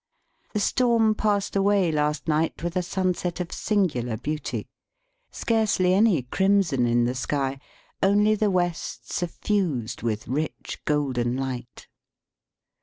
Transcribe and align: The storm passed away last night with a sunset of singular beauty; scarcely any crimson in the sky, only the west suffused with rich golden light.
The 0.53 0.59
storm 0.59 1.13
passed 1.13 1.55
away 1.55 1.91
last 1.91 2.27
night 2.27 2.63
with 2.63 2.75
a 2.75 2.81
sunset 2.81 3.39
of 3.39 3.51
singular 3.51 4.17
beauty; 4.17 4.65
scarcely 5.29 5.93
any 5.93 6.23
crimson 6.23 6.87
in 6.87 7.03
the 7.05 7.13
sky, 7.13 7.59
only 8.01 8.33
the 8.33 8.49
west 8.49 9.13
suffused 9.13 10.01
with 10.01 10.27
rich 10.27 10.81
golden 10.85 11.37
light. 11.37 11.85